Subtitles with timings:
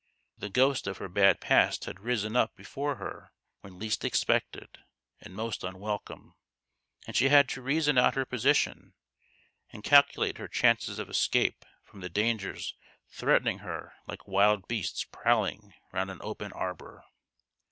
[0.35, 4.79] The ghost of her bad past had risen up before her when least expected
[5.19, 6.33] and most unwelcome;
[7.05, 8.95] and she had to reason out her position,
[9.69, 12.73] and calcu late her chances of escape from the dangers
[13.09, 17.03] threatening her like wild beasts prowling round an open arbour.